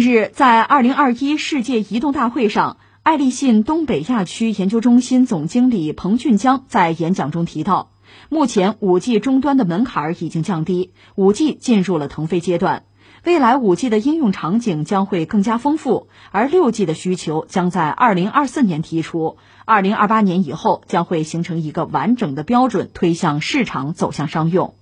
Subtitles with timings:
[0.00, 7.90] 近日，在二零二一世界移动大会上，爱立信东北亚区研究中心总经理彭俊江在演讲中提到，
[8.28, 12.84] 目前五 G 终端的门槛已经降低，五 G 进入了腾飞阶段，
[13.24, 24.74] 未来五 G 的应用场景将会更加丰富，而六 G 的需求将在二零二四年提出，二零二八年以后将会形成一个完整的标准，推向市场，走向商用。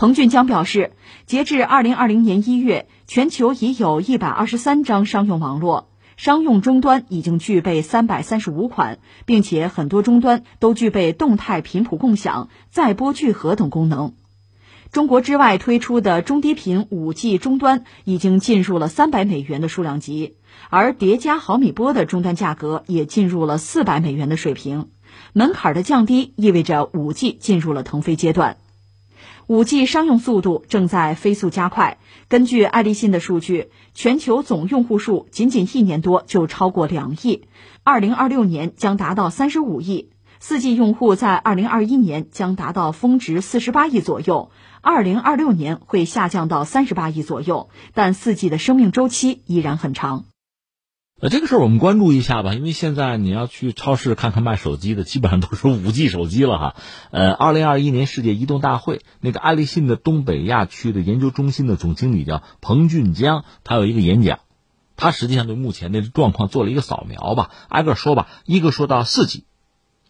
[0.00, 0.92] 彭俊江表示，
[1.26, 14.14] 截至二零二零年一月，全球已有一百二十三张商用网络，商用终端已经具备三百三十五款，并且很多终端都具备动态频谱共享、载波聚合等功能。
[14.90, 20.36] 中国之外推出的中低频五 G 终端已经进入了三百美元的数量级，
[20.70, 24.88] 而叠加毫米波的终端价格也进入了四百美元的水平。
[25.34, 28.56] 门槛的降低意味着五 G 进入了腾飞阶段。
[29.50, 31.98] 五 G 商用速度正在飞速加快。
[32.28, 37.48] 根据爱立信的数据，全球总用户数仅仅一年多就超过两亿，
[37.82, 40.10] 二零二六年将达到三十五亿。
[40.38, 44.52] 四 G 用户在二零二一年将达到峰值四十八亿左右，
[44.82, 47.70] 二零二六年会下降到三十八亿左右。
[47.92, 50.26] 但四 G 的生命周期依然很长。
[51.22, 56.76] 呃，这个事儿我们关注一下吧，因为现在你要去超市看看卖手机的，基本上都是五 G 手机了哈。
[57.10, 64.38] 呃，二零二一年世界移动大会，那个爱立信的东北亚区的研究中心的总经理叫彭俊江，他有一个演讲，
[64.96, 68.28] 他实际上对目前的状况做了一个扫描吧，挨个说吧。
[68.46, 69.44] 一个说到四 G，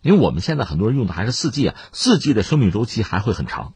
[0.00, 3.74] 因为我们现在很多人用的还是四 G 啊，四 G 的生命周期还会很长，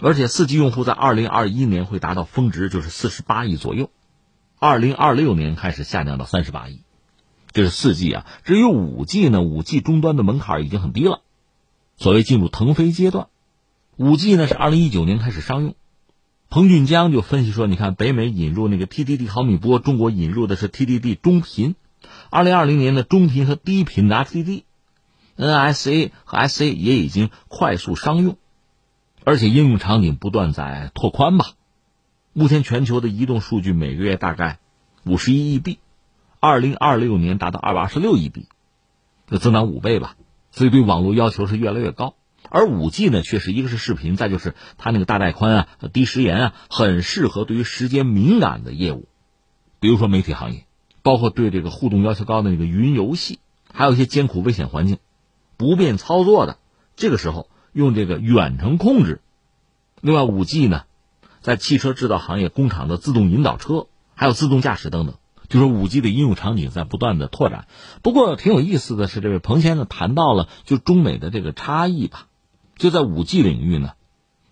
[0.00, 3.90] 而且四 G 用户在二零二一年会达到峰值，就是四十八亿左右。
[4.58, 6.80] 二零二六年开始下降到三十八亿，
[7.52, 8.26] 这是四 G 啊。
[8.42, 11.20] 至于五 G 呢，五 G 终端的门槛已经很低了，
[11.96, 13.28] 所谓进入腾飞阶段。
[13.96, 15.74] 五 G 呢是二零一九年开始商用。
[16.48, 21.74] 彭俊江就分析说，你看北美引入那个 TDD 毫米波，中国引入的是 TDD 中频。
[22.30, 28.38] 二零二零年的中频和低频的 FDD，NSA 和 SA 也已经快速商用，
[29.24, 31.46] 而且应用场景不断在拓宽吧。
[32.38, 34.58] 目前全球的移动数据每个月大概
[35.06, 35.78] 五十一亿 B，
[36.38, 38.46] 二零二六年达到二百二十六亿 B，
[39.26, 40.16] 就增长五倍吧。
[40.50, 42.14] 所以对网络要求是越来越高。
[42.50, 49.08] 而五 G 呢，确实一个是视频，再就是它那个大带宽啊、低时延啊，很适合对于时间敏感的业务，
[49.80, 50.66] 比如说媒体行业，
[51.02, 53.38] 包括对这个互动要求高的那个云游戏，
[53.72, 54.98] 还有一些艰苦危险环境、
[55.56, 56.58] 不便操作的，
[56.96, 59.22] 这个时候用这个远程控制。
[60.02, 60.82] 另外，五 G 呢。
[61.46, 63.86] 在汽车制造行业工厂的自动引导车，
[64.16, 65.14] 还有自动驾驶等等，
[65.48, 67.68] 就是五 G 的应用场景在不断的拓展。
[68.02, 72.26] 不过挺有意思的是，这位彭先生谈到了就中美的这个差异吧。
[72.76, 73.92] 就在五 G 领域呢，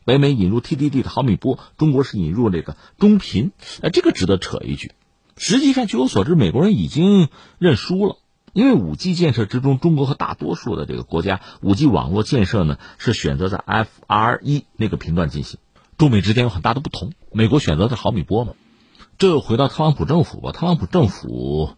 [0.04, 3.50] 北美引入 TDD 的毫米波，中国是引入这个中频。
[3.82, 4.92] 哎，这个值得扯一句。
[5.36, 7.28] 实际上，据我所知，美国人已经
[7.58, 8.18] 认输了，
[8.52, 15.58] 因为五 G 建设之中，中国和大多数的这个国家五 G 网络建设呢是选择在 FR 一那个频段进行。
[15.96, 18.54] 中美之间有很大的不同，美国选择的毫米波嘛，
[19.18, 20.52] 这又回到特朗普政府吧。
[20.52, 21.76] 特朗普政府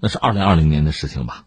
[0.00, 1.46] 那是二零二零年的事情吧，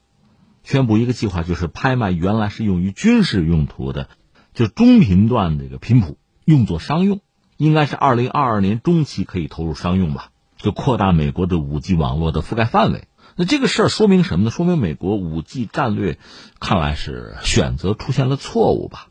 [0.64, 4.10] 宣布一个计划，就是拍卖原来是用于军事用途的，
[4.54, 7.22] 就中频段这个频谱用作商用，
[7.56, 13.08] 应该是二零二二年中期可以投入商用吧，就扩大美国的五 G 网络的覆盖范围。
[13.36, 14.50] 那这个事儿说明什么呢？
[14.50, 16.18] 说明美国五 G 战略
[16.60, 19.10] 看来是选择出现了错误吧。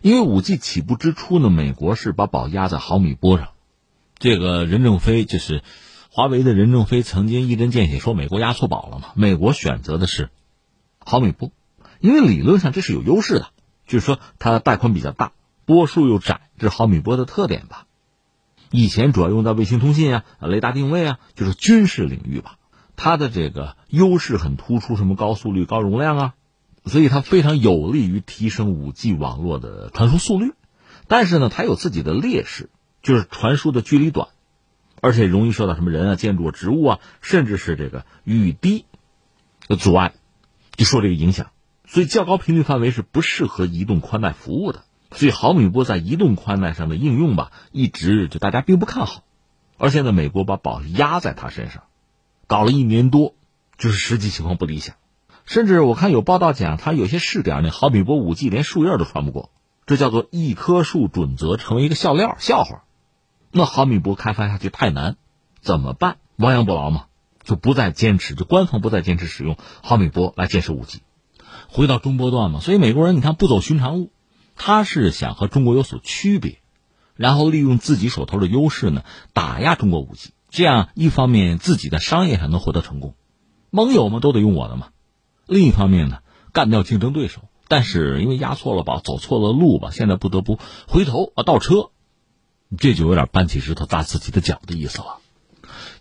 [0.00, 3.48] 因为五 G 起步之初呢，美国是把宝压在毫米波上。
[4.18, 5.62] 这个任正非就是
[6.10, 9.08] 华为的任正非曾经一针见血说，美国压错宝了嘛。
[9.14, 10.30] 美国选择的是
[10.98, 11.52] 毫米波，
[12.00, 13.48] 因为理论上这是有优势的，
[13.86, 15.32] 就是说它的带宽比较大，
[15.64, 17.86] 波数又窄，这是毫米波的特点吧。
[18.70, 22.56] 以前主要用在卫星通信啊、雷达定位啊，就是军事领域吧。
[22.96, 26.34] 它的这个优势很突出，什么高速率、高容量啊。
[26.84, 30.54] 所以它非常有利于提升五 G 网络的传输速率，
[31.06, 32.70] 但是呢，它有自己的劣势，
[33.02, 34.28] 就是传输的距离短，
[35.00, 38.84] 而且容易受到什么人啊、建筑、植物啊，甚至是这个雨滴
[39.68, 40.14] 的阻碍，
[40.76, 41.50] 就受这个影响。
[41.86, 44.84] 所以较高频率范围是不适合移动宽带服务的。
[45.10, 49.24] 所以毫米波在移动宽带上的应用吧，一直就大家并不看好。
[49.78, 51.84] 而现在美国把宝压在它身上，
[52.46, 53.34] 搞了一年多，
[53.78, 54.96] 就是实际情况不理想。
[55.48, 59.50] 甚至我看有报道讲，它有些试点那毫米波五 G 连树叶都传不过，
[59.86, 62.84] 这叫做一棵树准则，成为一个笑料笑话。
[63.50, 65.16] 那毫米波开发下去太难，
[65.62, 66.18] 怎么办？
[66.36, 67.06] 亡羊补牢嘛，
[67.44, 71.00] 就不再坚持，就官方不再坚持使用毫米波来建设五 G，
[71.70, 72.60] 回到中波段嘛。
[72.60, 74.10] 所以美国人你看不走寻常路，
[74.54, 76.58] 他是想和中国有所区别，
[77.16, 79.02] 然后利用自己手头的优势呢
[79.32, 80.32] 打压中国五 G。
[80.50, 83.14] 这样一方面自己在商业上能获得成功，
[83.70, 84.88] 盟友们都得用我的嘛；
[85.48, 86.18] 另一方面呢，
[86.52, 87.40] 干掉竞争对手。
[87.70, 91.90] 但是因为押错了宝，走错了路吧，现在不得不回头啊倒车，
[92.78, 95.18] 这就有点搬起石头砸自己的脚的意思了。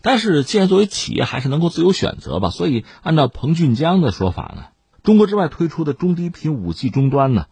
[0.01, 4.67] 但是既然作为企业还是能够自由选择吧，所以按照彭俊江的说法呢，
[5.03, 7.47] 中国之外推出的中低频五 G 终端呢，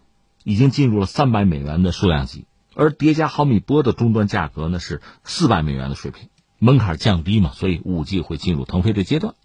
[0.45, 9.35] 已经进入了三百美元的数量级，而叠加毫米波的终端价格呢是四百美元的水平，门槛降低嘛，所以五 G 会进入腾飞的阶段。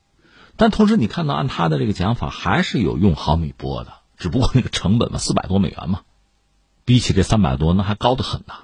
[0.60, 3.94] 但同时你看到按他的这个讲法，还是有用毫米波的。
[4.18, 6.02] 只不过那个成本嘛，四百多美元嘛，
[6.84, 8.56] 比起这三百多，那还高得很呐。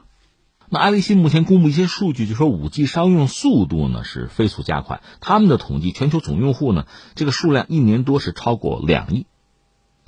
[0.68, 5.00] 那爱立信目前公布一些数据，就说五 G 商用速度呢是飞速加快。
[5.22, 6.84] 他们的统计，全球总用户呢
[7.14, 9.24] 这个数量一年多是超过两亿，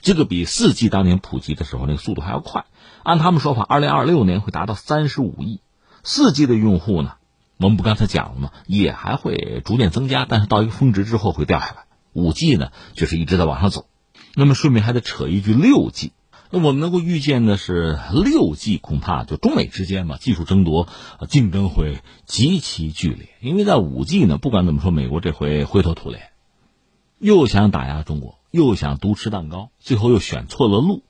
[0.02, 2.67] 这个比四 G 当年普及的时候那个速度还要快。
[3.02, 5.62] 按他们说法，二零二六年会达到三十五亿。
[6.05, 7.14] 四 G 的用户呢，
[7.58, 8.52] 我们不刚才讲了吗？
[8.66, 11.84] 也还会逐渐增加，但是到一个峰值之后会掉下来。
[12.12, 13.87] 五 G 呢，就是一直在往上走。
[14.34, 16.12] 那么顺便还得扯一句六 G，
[16.50, 20.88] 那我们能够预见的是六 G 恐怕就中美之间嘛技术争夺
[21.28, 26.31] 竞争会极其剧烈，因为在五 G 呢，不管怎么说，美国这回灰头土脸，
[27.19, 31.02] 又想打压中国，又想独吃蛋糕，最后又选错了路，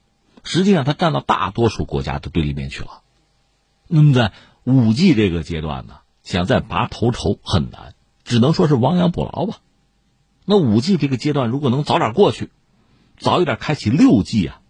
[0.42, 3.02] 实际上他站到大多数国家的对立面去了。
[3.86, 4.32] 那么在
[4.64, 5.98] 五 G 这个阶段呢，
[6.28, 9.60] 想再拔头筹很难，只能说是亡羊补牢吧。
[10.44, 12.50] 那五 G 这个阶段如果能早点过去。
[13.16, 14.60] 早一点开启六 G 啊，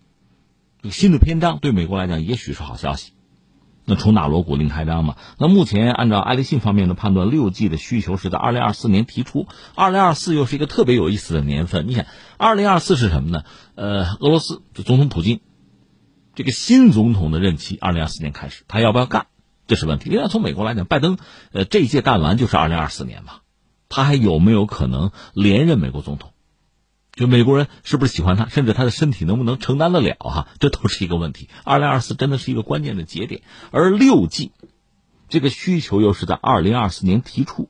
[0.81, 3.13] 这个新的篇章对美国来讲也许是好消息。
[3.85, 5.17] 那从哪锣鼓另开张嘛？
[5.37, 9.49] 那目前按照爱立信方面的判断，六 G 的需求是在二零二四年提出。
[9.75, 11.89] 二零二四又是一个特别有意思的年份。
[11.89, 12.07] 你想，
[12.37, 13.43] 二零二四是什么呢？
[13.75, 15.41] 呃，俄罗斯就总统普京，
[16.37, 19.27] 这个新总统的任期二零二四年开始，他要不要干？
[19.69, 20.11] 这是问题。
[20.11, 21.19] 另外，从美国来讲，拜登
[21.53, 23.35] 呃这一届干完就是二零二四年嘛，
[23.88, 26.32] 他还有没有可能连任美国总统？
[27.12, 31.49] 就美国人是不是喜欢他，甚至他的身体能不能承担得了哈，这都是一个问题。
[31.65, 33.43] 二零二四真的是一个关键的节点，
[33.73, 34.53] 而六 G
[35.29, 37.69] 这个需求又是在二零二四年提出，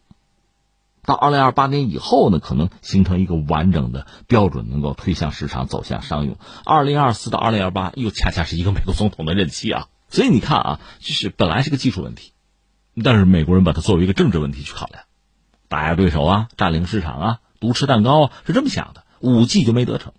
[1.02, 6.36] 到二零二八年以后呢，可能形成一个完整的标准，能够推向市场，走向商用。
[6.66, 12.32] 二零二四到二零二八又恰恰是一个美国总统的任期啊，所以你看啊，就是本来是个技术问题，
[13.04, 15.04] 但是美国人把它作为一个政治问题去考量，
[15.68, 19.04] 打压对手啊，占领市场啊，独吃蛋糕啊，是这么想的。
[19.20, 20.12] 五 G 就没得逞，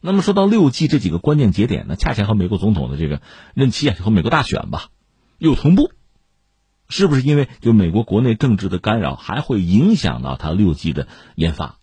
[0.00, 3.20] 那么说到六 G 这几个关键节点呢，恰恰和美国总统的这个
[3.52, 4.90] 任期啊，和美国大选吧
[5.38, 5.90] 又同步，
[6.88, 11.78] 是不是因为就美国国内政治的干扰，还会影响到它六 G 的研发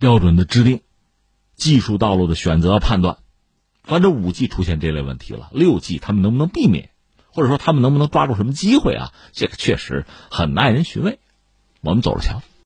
[0.00, 0.80] 标准的制定、
[1.54, 3.18] 技术道路的选择判断？
[3.82, 6.90] 反正五 G 出现这类问题了，六 G 他们能不能避免，
[7.32, 9.12] 或者说他们能不能抓住什么机会啊？
[9.32, 11.18] 这个确实很耐人寻味，
[11.80, 12.42] 我们走着瞧。